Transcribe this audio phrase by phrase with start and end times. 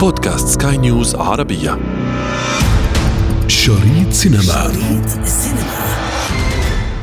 [0.00, 1.78] بودكاست سكاي نيوز عربية.
[3.48, 4.42] شريط سينما.
[4.42, 5.08] شريط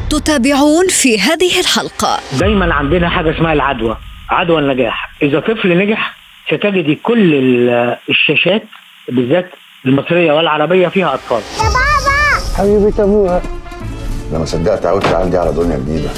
[0.09, 2.19] تتابعون في هذه الحلقة.
[2.39, 3.97] دايما عندنا حاجة اسمها العدوى
[4.29, 5.09] عدوى النجاح.
[5.21, 6.15] إذا طفل نجح
[6.47, 7.33] ستجد كل
[8.09, 8.63] الشاشات
[9.09, 9.49] بالذات
[9.85, 11.41] المصرية والعربية فيها أطفال.
[11.57, 12.57] يا بابا!
[12.57, 13.41] حبيبة أبوها
[14.31, 16.09] لما صدقت عودت عندي على دنيا جديدة.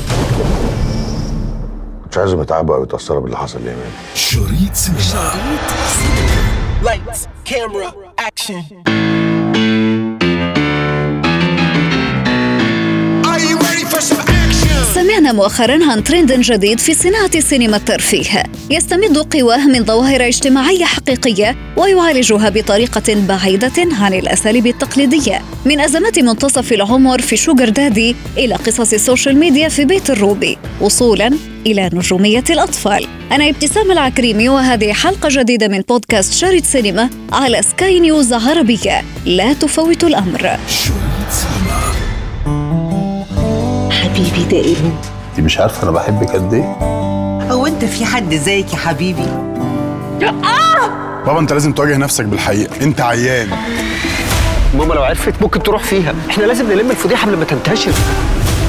[2.11, 5.33] مش عايزهم يتعبوا أو يتأثروا باللي حصل ليمان شريط سينما.
[6.83, 9.06] Lights, camera, action.
[15.31, 18.43] مؤخرا عن ترند جديد في صناعة سينما الترفيه.
[18.69, 25.41] يستمد قواه من ظواهر اجتماعية حقيقية ويعالجها بطريقة بعيدة عن الأساليب التقليدية.
[25.65, 30.57] من أزمات منتصف العمر في sugar daddy إلى قصص ال social media في بيت الروبي
[30.81, 31.31] وصولا
[31.65, 33.07] إلى نجومية الأطفال.
[33.31, 39.03] أنا ابتسام العكريمي وهذه حلقة جديدة من بودكاست شارد سينما على سكاي نيوز عربية.
[39.25, 40.57] لا تفوت الأمر.
[43.91, 45.16] حبيبي دائما.
[45.37, 46.77] انت مش عارفة أنا بحبك قد إيه.
[47.51, 49.27] هو أنت في حد زيك يا حبيبي؟
[50.21, 51.23] آه!
[51.25, 52.81] بابا أنت لازم تواجه نفسك بالحقيقة.
[52.81, 53.49] أنت عيان.
[54.77, 56.15] ماما لو عرفت ممكن تروح فيها.
[56.29, 57.91] إحنا لازم نلم الفضيحة قبل ما تنتشر.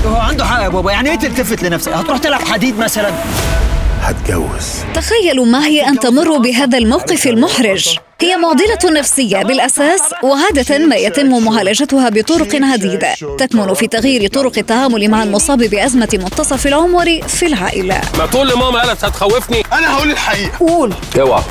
[0.06, 0.92] هو عنده حق يا بابا.
[0.92, 3.11] يعني إيه تلتفت لنفسك؟ هتروح تلعب حديد مثلا؟
[4.02, 4.84] هتجوز.
[4.94, 7.98] تخيلوا معي أن تمروا بهذا الموقف المحرج.
[8.20, 15.08] هي معضلة نفسية بالأساس وعادة ما يتم معالجتها بطرق عديدة تكمن في تغيير طرق التعامل
[15.11, 18.00] مع المصاب بأزمة منتصف العمر في العائلة.
[18.19, 19.62] ما تقول لماما قالت هتخوفني.
[19.72, 20.58] أنا هقول الحقيقة.
[20.58, 20.92] قول.
[21.20, 21.42] اوعى.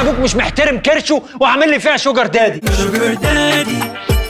[0.00, 3.78] أبوك مش محترم كرشه وعامل لي فيها sugar daddy sugar daddy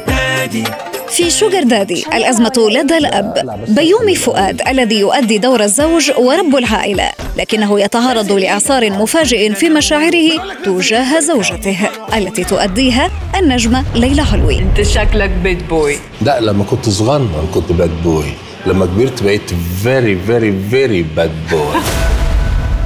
[0.07, 0.65] daddy
[1.09, 3.65] في sugar daddy الأزمة لدى الأب.
[3.69, 7.11] بيومي فؤاد الذي يؤدي دور الزوج ورب العائلة.
[7.37, 10.29] لكنه يتعرض لإعصار مفاجئ في مشاعره
[10.65, 11.79] تجاه زوجته
[12.17, 18.03] التي تؤديها النجمة ليلى علوي انت شكلك bad boy لا لما كنت صغنن كنت bad
[18.05, 18.25] boy
[18.67, 19.51] لما كبرت بقيت
[19.83, 21.75] very very very bad boy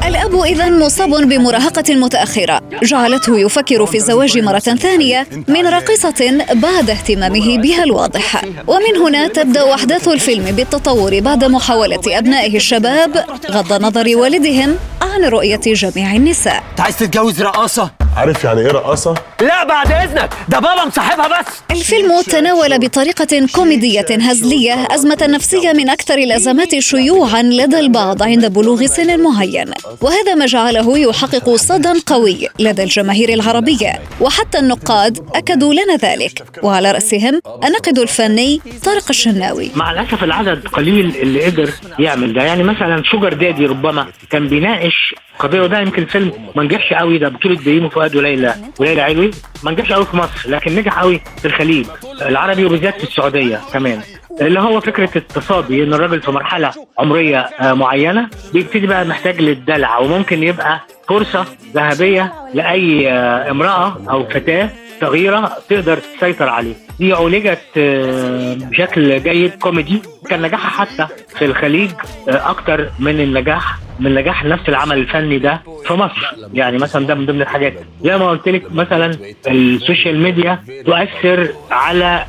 [0.06, 2.62] الأب إذا مصاب بمراهقة متأخرة.
[2.82, 8.44] جعلته يفكر في الزواج مرة ثانية من راقصة بعد اهتمامه بها الواضح.
[8.66, 15.60] ومن هنا تبدأ أحداث الفيلم بالتطور بعد محاولة أبنائه الشباب غض نظر والدهم عن رؤية
[15.66, 16.62] جميع النساء.
[16.78, 20.30] عايز تتجوز رقاصة؟ عارف يعني إيه رقاصة؟ لا بعد إذنك.
[20.48, 21.46] ده بابا مصاحبها بس.
[21.70, 28.86] الفيلم تناول بطريقة كوميدية هزلية أزمة نفسية من أكثر الأزمات شيوعا لدى البعض عند بلوغ
[28.86, 29.70] سن معين.
[30.00, 33.92] وهذا ما جعله يحقق صدى قوي لدى الجماهير العربية.
[34.20, 36.42] وحتى النقاد أكدوا لنا ذلك.
[36.62, 39.70] وعلى رأسهم الناقد الفني طارق الشناوي.
[39.74, 42.42] مع الأسف العدد قليل اللي قدر يعمل ده.
[42.42, 47.28] يعني مثلا شوجر دادي ربما كان بيناقش قضية وده يمكن فيلم ما نجحش قوي ده
[47.28, 48.54] بطولة بيومي فؤاد وليلى.
[48.78, 49.30] وليلى علوي.
[49.62, 51.86] ما نجحش قوي في مصر لكن نجح قوي في الخليج
[52.22, 54.00] العربي وبالذات في السعودية كمان.
[54.40, 59.98] اللي هو فكرة التصابي إن الراجل في مرحلة عمرية آه، معينة بيبتدي بقى محتاج للدلع
[59.98, 61.44] وممكن يبقى فرصة
[61.74, 66.74] ذهبية لأي آه، امرأة أو فتاة صغيرة تقدر تسيطر عليه.
[66.98, 70.02] دي عولجت آه، بشكل جيد كوميدي.
[70.30, 71.06] كان نجاحها حتى
[71.38, 71.90] في الخليج
[72.28, 76.34] أكتر من النجاح من نجاح نفس العمل الفني ده في مصر.
[76.54, 77.74] يعني مثلا ده من ضمن الحاجات.
[78.02, 79.16] زي ما قلت لك مثلا
[79.48, 82.24] ال social media تؤثر على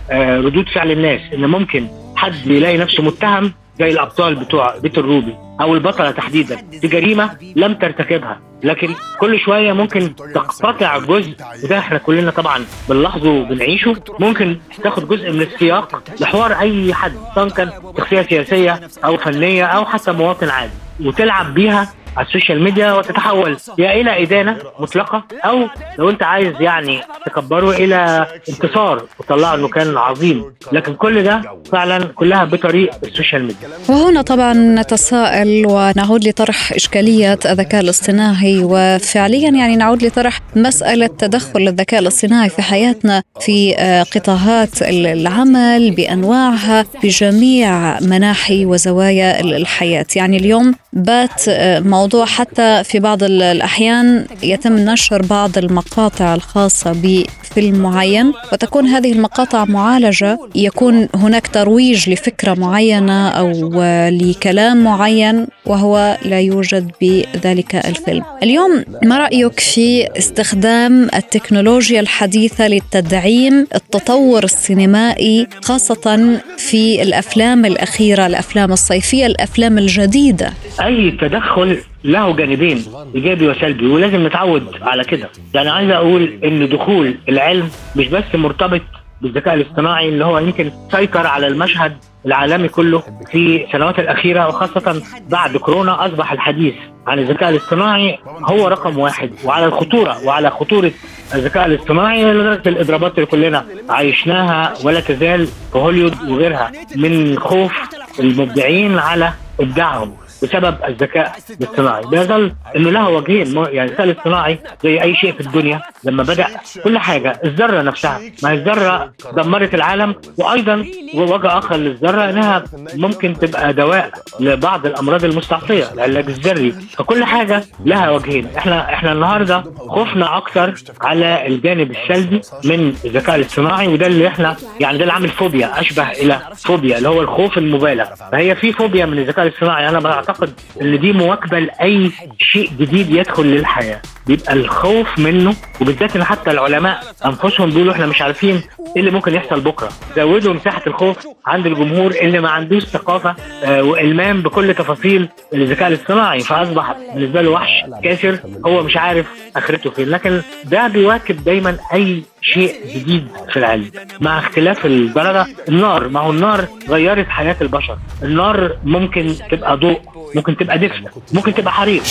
[0.45, 5.73] ردود فعل الناس إن ممكن حد يلاقي نفسه متهم زي الأبطال بتوع بيت الروبي أو
[5.73, 6.55] البطلة تحديدا.
[6.81, 8.89] في جريمة لم ترتكبها لكن
[9.19, 13.95] كل شوية ممكن تقتطع جزء وده إحنا كلنا طبعا بنلاحظه وبنعيشه.
[14.19, 19.85] ممكن تاخد جزء من السياق لحوار أي حد سواء كان شخصيه سياسية أو فنية أو
[19.85, 20.73] حتى مواطن عادي
[21.05, 25.67] وتلعب بيها على ال social media وتتحول يا إلى إدانة مطلقة أو
[25.99, 30.53] لو أنت عايز يعني تكبره إلى انتصار وتطلعه إنه كان عظيم.
[30.71, 31.41] لكن كل ده
[31.71, 33.69] فعلا كلها بطريق ال social media.
[33.89, 38.61] وهنا طبعا نتساءل ونعود لطرح إشكالية الذكاء الاصطناعي.
[38.63, 46.85] وفعليا يعني نعود لطرح مسألة تدخل الذكاء الاصطناعي في حياتنا في آه، قطاعات العمل بأنواعها
[47.03, 50.05] بجميع مناحي وزوايا الحياة.
[50.15, 56.91] يعني اليوم بات آه، موضوع الموضوع حتى في بعض الأحيان يتم نشر بعض المقاطع الخاصة
[57.03, 66.17] بفيلم معين وتكون هذه المقاطع معالجة يكون هناك ترويج لفكرة معينة أو لكلام معين وهو
[66.25, 68.23] لا يوجد بذلك الفيلم.
[68.43, 78.71] اليوم ما رأيك في استخدام التكنولوجيا الحديثة لتدعيم التطور السينمائي خاصة في الأفلام الأخيرة الأفلام
[78.71, 81.77] الصيفية الأفلام الجديدة؟ أي تدخل
[82.07, 82.83] له جانبين
[83.15, 85.29] إيجابي وسلبي ولازم نتعود على كده.
[85.53, 88.81] يعني عايز أقول إن دخول العلم مش بس مرتبط
[89.21, 95.57] بالذكاء الاصطناعي اللي هو يمكن سيطر على المشهد العالمي كله في السنوات الأخيرة وخاصة بعد
[95.57, 96.73] كورونا أصبح الحديث
[97.07, 99.31] عن الذكاء الاصطناعي هو رقم واحد.
[99.45, 100.91] وعلى الخطورة وعلى خطورة
[101.35, 107.71] الذكاء الاصطناعي لدرجة الإضرابات اللي كلنا عايشناها ولا تزال في هوليوود وغيرها من خوف
[108.19, 110.13] المبدعين على إبداعهم.
[110.43, 112.01] بسبب الذكاء الاصطناعي.
[112.11, 116.47] بيظل إنه له وجهين يعني الذكاء الاصطناعي زي أي شيء في الدنيا لما بدأ
[116.83, 118.21] كل حاجة الذرة نفسها.
[118.43, 120.85] ما الذرة دمرت العالم وأيضا
[121.15, 122.63] وجه اخر للذره إنها
[122.95, 126.71] ممكن تبقى دواء لبعض الأمراض المستعصية العلاج الذري.
[126.71, 128.47] فكل حاجة لها وجهين.
[128.57, 134.97] إحنا إحنا النهارده خوفنا أكثر على الجانب السلبي من الذكاء الاصطناعي وده اللي إحنا يعني
[134.97, 138.05] ده اللي عامل فوبيا أشبه إلى فوبيا اللي هو الخوف المبالغ.
[138.31, 143.43] فهي في فوبيا من الذكاء الاصطناعي أنا بعتقد إن دي مواكبة لأي شيء جديد يدخل
[143.45, 144.01] للحياة.
[144.27, 149.33] بيبقى الخوف منه وبالذات إن حتى العلماء أنفسهم بيقولوا إحنا مش عارفين إيه اللي ممكن
[149.35, 149.89] يحصل بكرة.
[150.15, 156.39] زودوا مساحه الخوف عند الجمهور اللي ما عندوش ثقافة آه، وإلمام بكل تفاصيل الذكاء الاصطناعي
[156.39, 159.25] فأصبح بالنسبة له وحش كاسر هو مش عارف
[159.55, 160.09] آخرته فين.
[160.09, 163.91] لكن ده بيواكب دايما أي شيء جديد في العلم.
[164.21, 167.97] مع اختلاف الدرجه النار ما هو النار غيرت حياة البشر.
[168.23, 169.99] النار ممكن تبقى ضوء
[170.35, 170.95] ممكن تبقى دفء
[171.33, 172.03] ممكن تبقى حريق.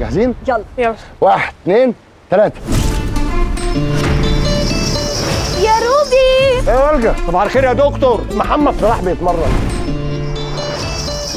[0.00, 0.94] جاهزين؟ يلا يلا.
[1.20, 1.94] واحد اثنين
[2.30, 2.60] ثلاثة.
[5.62, 6.68] يا روبي.
[6.68, 8.24] إيه يا ولجة صباح الخير يا دكتور.
[8.34, 9.52] محمد صلاح بيتمرن.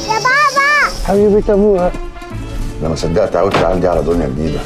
[0.08, 0.94] يا بابا.
[1.06, 1.92] حبيبة أبوها.
[2.80, 4.60] أنا ما صدقت عودت عندي على دنيا جديدة.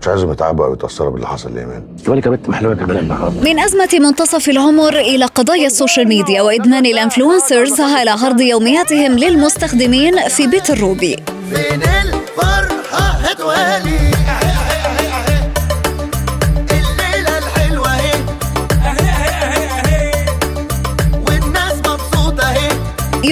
[0.00, 3.88] مش عايزهم يتعبوا أو يتأثروا باللي حصل لإيمان ولك يا بنت كمان النهارده من أزمة
[4.00, 10.46] منتصف العمر إلى قضايا ال social media وإدمان ال influencers على عرض يومياتهم للمستخدمين في
[10.46, 11.16] بيت الروبي.
[11.50, 13.78] فين الفرحة؟ هاتوها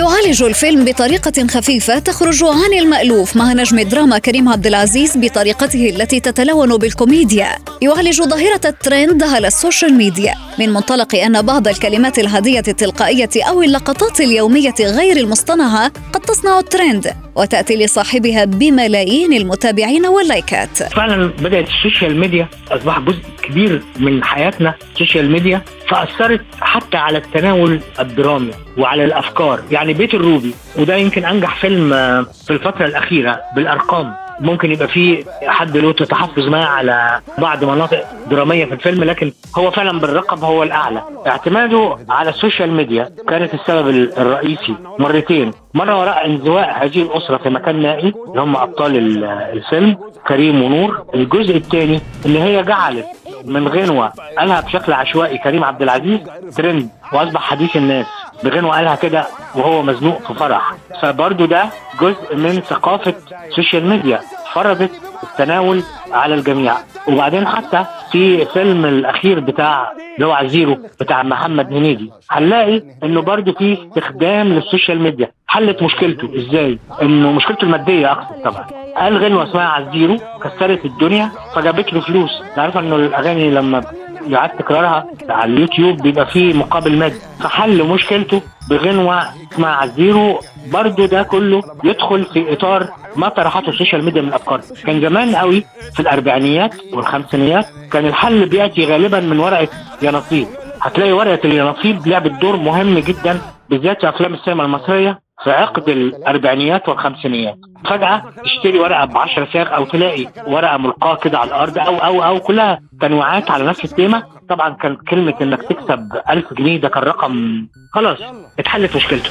[0.06, 6.20] يعالج الفيلم بطريقة خفيفة تخرج عن المألوف مع نجم الدراما كريم عبد العزيز بطريقته التي
[6.20, 7.48] تتلون بالكوميديا.
[7.82, 13.62] يعالج ظاهرة الترند على ال social media من منطلق أن بعض الكلمات العادية التلقائية أو
[13.62, 17.25] اللقطات اليومية غير المصطنعة قد تصنع الترند.
[17.36, 20.82] وتأتي لصاحبها بملايين المتابعين واللايكات.
[20.82, 26.96] فعلا بدأت ال social media أصبح جزء كبير من حياتنا ال social media فأثرت حتى
[26.96, 29.62] على التناول الدرامي وعلى الأفكار.
[29.70, 34.25] يعني بيت الروبي وده يمكن أنجح فيلم آه، في الفترة الأخيرة بالأرقام.
[34.40, 39.70] ممكن يبقى فيه حد له تحفظ ما على بعض مناطق درامية في الفيلم لكن هو
[39.70, 41.02] فعلا بالرقم هو الأعلى.
[41.26, 43.88] اعتماده على ال social media كانت السبب
[44.18, 45.50] الرئيسي مرتين.
[45.74, 49.96] مرة وراء انزواء هذه الأسرة في مكان نائي اللي هم أبطال ال- الفيلم
[50.28, 51.04] كريم ونور.
[51.14, 53.06] الجزء الثاني ان هي جعلت
[53.44, 56.20] من غنوة قالها بشكل عشوائي كريم عبد العزيز
[56.56, 58.06] ترند وأصبح حديث الناس.
[58.44, 60.74] بغنوه قالها كده وهو مزنوق في فرح.
[61.02, 61.68] فبرضه ده
[62.00, 63.14] جزء من ثقافة
[63.48, 64.20] ال social media
[64.52, 64.90] فرضت
[65.22, 66.74] التناول على الجميع.
[67.08, 69.92] وبعدين حتى في فيلم الأخير بتاع
[70.22, 75.30] هو عزيرو بتاع محمد هنيدي هنلاقي إنه برضه في استخدام لل social media.
[75.46, 76.30] حلت مشكلته.
[76.36, 78.66] إزاي؟ إنه مشكلته المادية اقصد طبعا.
[78.96, 82.30] قال غنوة اسمها عزيرو كسرت الدنيا فجابت له فلوس.
[82.56, 83.84] عارفه إنه الأغاني لما
[84.28, 87.18] يعاد تكرارها على اليوتيوب بيبقى فيه مقابل مادي.
[87.40, 90.40] فحل مشكلته بغنوة اسمها عزيرو
[90.72, 95.36] برضو ده كله يدخل في إطار ما طرحته ال social media من افكار كان زمان
[95.36, 99.68] قوي في الأربعينيات والخمسينيات كان الحل بيأتي غالبا من ورقة
[100.02, 100.46] يانصيب
[100.82, 106.88] هتلاقي ورقة اليناصيب لعبت دور مهم جدا بالذات في أفلام السينما المصرية في عقد الأربعينيات
[106.88, 107.56] والخمسينيات.
[107.90, 112.22] فجأة تشتري ورقة ب 10 صاغ أو تلاقي ورقة ملقاة كده على الأرض أو أو
[112.24, 114.22] أو كلها تنويعات على نفس التيمة.
[114.48, 118.18] طبعا كان كلمة إنك تكسب 1000 جنيه ده كان رقم خلاص
[118.58, 119.30] اتحلت مشكلته.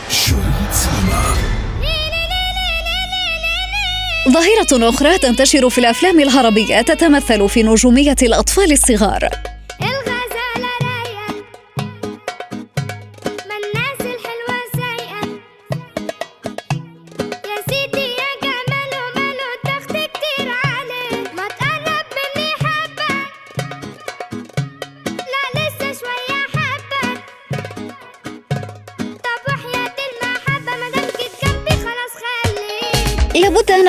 [4.29, 9.29] ظاهرة أخرى تنتشر في الأفلام العربية تتمثل في نجومية الأطفال الصغار.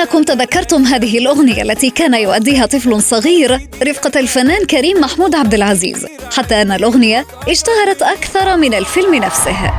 [0.07, 6.05] أنكم تذكرتم هذه الأغنية التي كان يؤديها طفل صغير رفقة الفنان كريم محمود عبد العزيز
[6.37, 9.73] حتى أن الأغنية اشتهرت أكثر من الفيلم نفسه.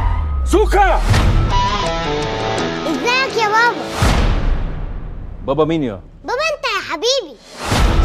[0.45, 1.01] سوكا!
[3.39, 3.75] يا بابا؟
[5.47, 7.37] بابا مين يا؟ بابا انت يا حبيبي.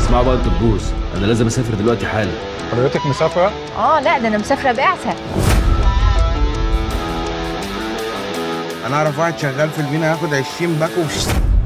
[0.03, 0.82] اسمعوا بقى أنتوا الجوز
[1.18, 2.32] أنا لازم أسافر دلوقتي حالا.
[2.72, 5.15] حضرتك مسافرة؟ آه لا ده أنا مسافرة بعثة.
[8.88, 11.01] أنا اعرف واحد شغال في المينا ياخد 20 باكو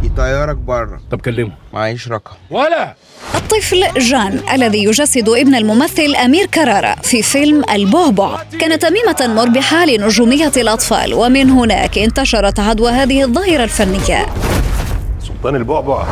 [0.07, 1.51] يطيرك بره طب كلمه.
[1.73, 2.35] معيش رقم.
[2.51, 2.95] ولا.
[3.35, 8.43] الطفل جان الذي يجسد ابن الممثل أمير كرارة في فيلم البعبع.
[8.59, 14.25] كان تميمة مربحة لنجومية الأطفال ومن هناك انتشرت عدوى هذه الظاهرة الفنية.
[15.27, 16.05] سلطان البعبع.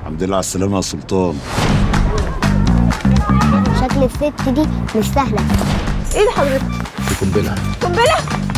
[0.00, 1.34] الحمد لله على السلامة يا سلطان.
[3.80, 4.66] شكل الست دي
[4.98, 5.44] مش سهلة.
[6.14, 6.62] إيه ده حضرتك
[7.08, 7.54] دي قنبلة.
[7.82, 8.49] قنبلة؟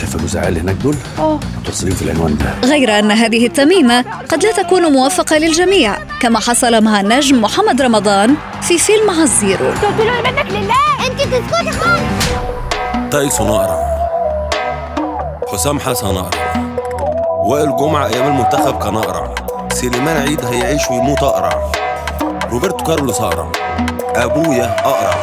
[0.00, 1.40] شايفه جوز عيال هناك دول؟ آه.
[1.58, 2.68] متصلين في العنوان ده.
[2.68, 8.34] غير أن هذه التميمة قد لا تكون موفقة للجميع كما حصل مع النجم محمد رمضان
[8.62, 12.26] في فيلم عزيرو قلت له منك لله انت تسكتي خالص
[13.10, 13.90] تايسون اقرع
[15.52, 16.70] حسام حسن اقرع
[17.44, 19.34] وائل جمعة أيام المنتخب كان اقرع
[19.72, 21.72] سليمان عيد هيعيش ويموت اقرع
[22.50, 23.52] روبرتو كارلوس اقرع
[24.16, 25.14] أبويا اقرع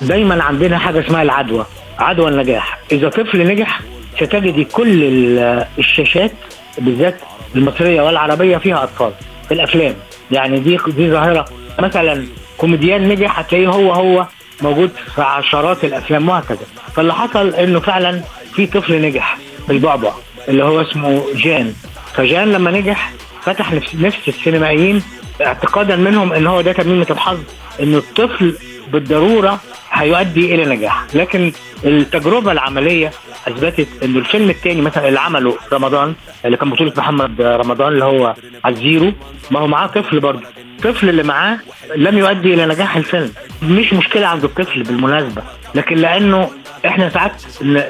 [0.00, 1.66] دايما عندنا حاجة اسمها العدوى.
[1.98, 2.73] عدوى النجاح.
[2.92, 3.80] إذا طفل نجح
[4.16, 6.32] ستجدي كل ال- الشاشات
[6.78, 7.16] بالذات
[7.56, 9.12] المصرية والعربية فيها أطفال
[9.48, 9.94] في الأفلام.
[10.30, 11.44] يعني دي دي ظاهرة.
[11.78, 12.26] مثلا
[12.58, 14.26] كوميديان نجح هتلاقيه هو هو
[14.62, 16.58] موجود في عشرات الأفلام وهكذا.
[16.96, 18.20] فاللي حصل إنه فعلا
[18.54, 20.12] في طفل نجح في البعبع
[20.48, 21.72] اللي هو اسمه جان.
[22.14, 23.12] فجان لما نجح
[23.42, 25.02] فتح نفس السينمائيين
[25.46, 27.38] اعتقادا منهم إن هو ده تميمه الحظ
[27.82, 28.58] ان الطفل
[28.92, 29.60] بالضرورة
[29.92, 31.04] هيؤدي إلى نجاح.
[31.14, 31.52] لكن
[31.84, 33.10] التجربة العملية
[33.48, 36.14] أثبتت ان الفيلم الثاني مثلا اللي عمله رمضان
[36.44, 39.12] اللي كان بطولة محمد رمضان اللي هو عزيرو
[39.50, 40.42] ما هو معاه طفل برضه.
[40.78, 41.58] الطفل اللي معاه
[41.96, 43.32] لم يؤدي إلى نجاح الفيلم.
[43.62, 45.42] مش مشكلة عند الطفل بالمناسبة
[45.74, 46.50] لكن لأنه
[46.86, 47.42] إحنا ساعات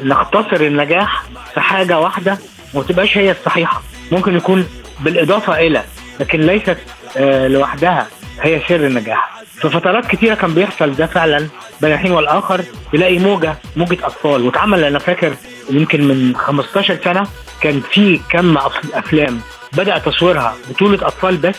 [0.03, 1.25] نختصر النجاح
[1.55, 2.39] في حاجة واحدة
[2.75, 3.83] وما تبقاش هي الصحيحة.
[4.13, 4.67] ممكن يكون
[5.01, 5.83] بالإضافة إلى
[6.21, 6.79] لكن ليست
[7.17, 8.07] آه، لوحدها
[8.41, 9.44] هي سر النجاح.
[9.61, 11.49] في فترات كتيرة كان بيحصل ده فعلا.
[11.81, 14.43] بين الحين والآخر تلاقي موجة موجة أطفال.
[14.43, 15.33] واتعمل أنا فاكر
[15.71, 17.27] يمكن من 15 سنة
[17.61, 18.57] كان في كم
[18.95, 19.41] أفلام.
[19.73, 21.55] بدأ تصويرها بطولة أطفال بس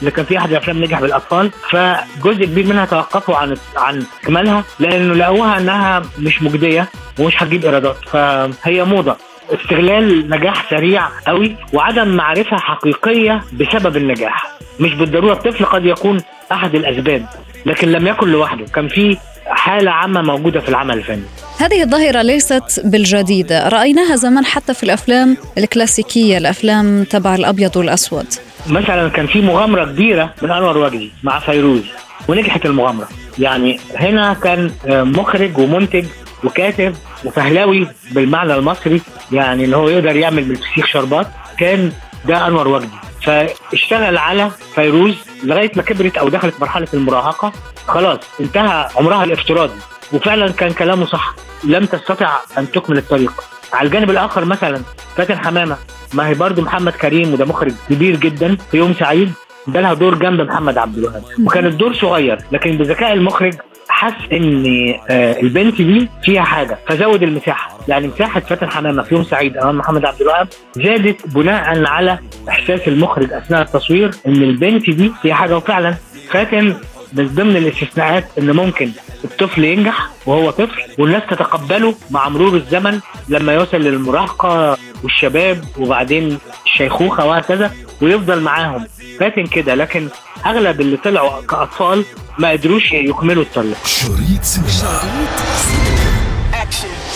[0.00, 1.50] اللي كان في أحد الأفلام نجح بالأطفال.
[1.70, 6.88] فجزء كبير منها توقفوا عن عن إكمالها لأنه لقوها إنها مش مجدية
[7.18, 7.96] ومش هتجيب إيرادات.
[8.08, 9.16] فهي موضة.
[9.50, 14.50] استغلال نجاح سريع قوي وعدم معرفة حقيقية بسبب النجاح.
[14.80, 16.20] مش بالضرورة الطفل قد يكون
[16.52, 17.26] أحد الأسباب
[17.66, 18.64] لكن لم يكن لوحده.
[18.64, 19.16] كان في
[19.46, 21.22] حالة عامة موجودة في العمل الفني.
[21.58, 28.26] هذه الظاهرة ليست بالجديدة رأيناها زمان حتى في الأفلام الكلاسيكية الأفلام تبع الأبيض والأسود.
[28.66, 31.82] مثلا كان في مغامرة كبيرة من أنور وجدي مع فيروز
[32.28, 33.08] ونجحت المغامرة.
[33.38, 36.04] يعني هنا كان مخرج ومنتج
[36.44, 39.00] وكاتب وفهلاوي بالمعنى المصري
[39.32, 41.26] يعني اللي هو يقدر يعمل بالفسيخ شربات.
[41.58, 41.92] كان
[42.24, 42.88] ده أنور وجدي
[43.22, 47.52] فاشتغل على فيروز لغاية ما كبرت أو دخلت مرحلة المراهقة.
[47.86, 49.78] خلاص انتهى عمرها الافتراضي.
[50.12, 51.34] وفعلا كان كلامه صح.
[51.64, 53.32] لم تستطع أن تكمل الطريق.
[53.72, 54.82] على الجانب الآخر مثلا
[55.16, 55.76] فاتن حمامة.
[56.14, 59.32] ما هي برضه محمد كريم وده مخرج كبير جدا في يوم سعيد
[59.66, 61.24] ده لها دور جنب محمد عبد الوهاب.
[61.44, 63.54] وكان الدور صغير لكن بذكاء المخرج
[64.00, 64.64] حس إن
[65.10, 67.78] آه، البنت دي فيها حاجة فزود المساحة.
[67.88, 72.88] يعني مساحة فاتن حمامة في يوم سعيد أمام محمد عبد الوهاب زادت بناء على إحساس
[72.88, 75.56] المخرج أثناء التصوير إن البنت دي فيها حاجة.
[75.56, 75.94] وفعلا
[76.30, 76.74] فاتن
[77.12, 78.90] من ضمن الاستثناءات إن ممكن
[79.24, 87.26] الطفل ينجح وهو طفل والناس تتقبله مع مرور الزمن لما يوصل للمراهقة والشباب وبعدين الشيخوخة
[87.26, 87.70] وهكذا
[88.02, 88.86] ويفضل معاهم.
[89.20, 90.08] فاتن كده لكن
[90.46, 92.04] أغلب اللي طلعوا كأطفال
[92.40, 93.86] ما قدروش يكملوا الطريق.
[93.86, 95.02] شريط سينما.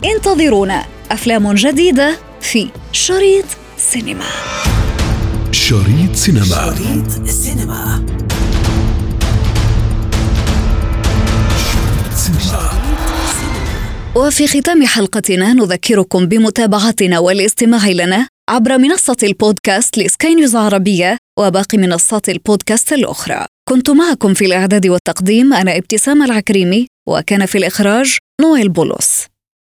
[0.05, 0.85] انتظرونا.
[1.11, 3.45] أفلام جديدة في شريط
[3.77, 4.25] سينما.
[5.53, 6.45] شريط سينما.
[6.45, 8.05] شريط سينما.
[14.17, 22.29] وفي ختام حلقتنا نذكركم بمتابعتنا والاستماع لنا عبر منصة البودكاست لسكاي نيوز عربية وباقي منصات
[22.29, 23.47] البودكاست الأخرى.
[23.69, 29.27] كنت معكم في الإعداد والتقديم أنا ابتسام العكريمي وكان في الإخراج نويل بولس